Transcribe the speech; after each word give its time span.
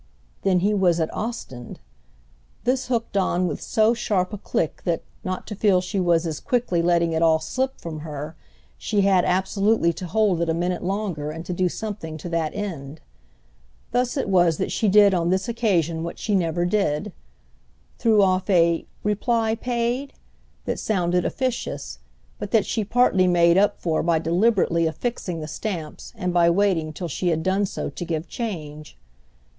Then 0.41 0.61
he 0.61 0.73
was 0.73 0.99
at 0.99 1.13
Ostend. 1.13 1.79
This 2.63 2.87
hooked 2.87 3.15
on 3.17 3.45
with 3.47 3.61
so 3.61 3.93
sharp 3.93 4.33
a 4.33 4.39
click 4.39 4.81
that, 4.83 5.03
not 5.23 5.45
to 5.45 5.55
feel 5.55 5.79
she 5.79 5.99
was 5.99 6.25
as 6.25 6.39
quickly 6.39 6.81
letting 6.81 7.13
it 7.13 7.21
all 7.21 7.37
slip 7.37 7.77
from 7.79 7.99
her, 7.99 8.35
she 8.79 9.01
had 9.01 9.25
absolutely 9.25 9.93
to 9.93 10.07
hold 10.07 10.41
it 10.41 10.49
a 10.49 10.55
minute 10.55 10.83
longer 10.83 11.29
and 11.29 11.45
to 11.45 11.53
do 11.53 11.69
something 11.69 12.17
to 12.17 12.29
that 12.29 12.55
end. 12.55 12.99
Thus 13.91 14.17
it 14.17 14.27
was 14.27 14.57
that 14.57 14.71
she 14.71 14.87
did 14.87 15.13
on 15.13 15.29
this 15.29 15.47
occasion 15.47 16.01
what 16.03 16.17
she 16.17 16.33
never 16.33 16.65
did—threw 16.65 18.23
off 18.23 18.49
a 18.49 18.87
"Reply 19.03 19.53
paid?" 19.53 20.13
that 20.65 20.79
sounded 20.79 21.25
officious, 21.25 21.99
but 22.39 22.49
that 22.49 22.65
she 22.65 22.83
partly 22.83 23.27
made 23.27 23.55
up 23.55 23.79
for 23.79 24.01
by 24.01 24.17
deliberately 24.17 24.87
affixing 24.87 25.41
the 25.41 25.47
stamps 25.47 26.11
and 26.15 26.33
by 26.33 26.49
waiting 26.49 26.91
till 26.91 27.07
she 27.07 27.27
had 27.27 27.43
done 27.43 27.67
so 27.67 27.91
to 27.91 28.03
give 28.03 28.27
change. 28.27 28.97